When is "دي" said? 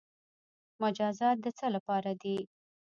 2.21-2.37